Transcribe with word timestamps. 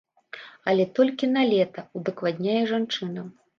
Але 0.73 0.87
толькі 0.99 1.29
на 1.35 1.45
лета, 1.53 1.85
удакладняе 2.01 2.59
жанчына. 2.75 3.21